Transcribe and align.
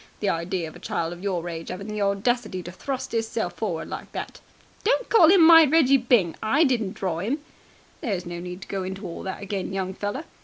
The 0.19 0.29
idea 0.29 0.67
of 0.67 0.75
a 0.75 0.79
child 0.79 1.13
of 1.13 1.21
your 1.21 1.47
age 1.47 1.69
'aving 1.69 1.85
the 1.87 2.01
audacity 2.01 2.63
to 2.63 2.71
thrust 2.71 3.13
'isself 3.13 3.53
forward 3.57 3.87
like 3.89 4.11
that!" 4.13 4.41
"Don't 4.83 5.07
call 5.09 5.29
him 5.29 5.45
my 5.45 5.63
Reggie 5.63 5.97
Byng! 5.97 6.35
I 6.41 6.63
didn't 6.63 6.95
draw 6.95 7.21
'im!" 7.21 7.37
"There's 8.01 8.25
no 8.25 8.39
need 8.39 8.63
to 8.63 8.67
go 8.67 8.81
into 8.81 9.05
all 9.05 9.21
that 9.21 9.43
again, 9.43 9.73
young 9.73 9.93
feller. 9.93 10.23